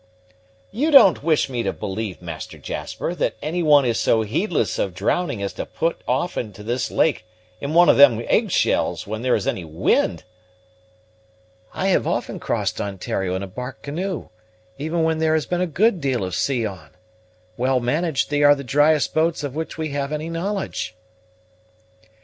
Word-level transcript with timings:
"You 0.71 0.89
don't 0.89 1.21
wish 1.21 1.47
me 1.47 1.61
to 1.61 1.71
believe, 1.71 2.23
Master 2.23 2.57
Jasper, 2.57 3.13
that 3.13 3.35
any 3.39 3.61
one 3.61 3.85
is 3.85 3.99
so 3.99 4.23
heedless 4.23 4.79
of 4.79 4.95
drowning 4.95 5.43
as 5.43 5.53
to 5.53 5.65
put 5.67 6.01
off 6.07 6.39
into 6.39 6.63
this 6.63 6.89
lake 6.89 7.23
in 7.59 7.75
one 7.75 7.87
of 7.87 7.97
them 7.97 8.19
eggshells 8.25 9.05
when 9.05 9.21
there 9.21 9.35
is 9.35 9.45
any 9.45 9.63
wind?" 9.63 10.23
"I 11.71 11.89
have 11.89 12.07
often 12.07 12.39
crossed 12.39 12.81
Ontario 12.81 13.35
in 13.35 13.43
a 13.43 13.47
bark 13.47 13.83
canoe, 13.83 14.29
even 14.79 15.03
when 15.03 15.19
there 15.19 15.35
has 15.35 15.45
been 15.45 15.61
a 15.61 15.67
good 15.67 16.01
deal 16.01 16.23
of 16.23 16.33
sea 16.33 16.65
on. 16.65 16.89
Well 17.55 17.79
managed, 17.79 18.31
they 18.31 18.41
are 18.41 18.55
the 18.55 18.63
driest 18.63 19.13
boats 19.13 19.43
of 19.43 19.53
which 19.53 19.77
we 19.77 19.89
have 19.89 20.11
any 20.11 20.29
knowledge." 20.31 20.95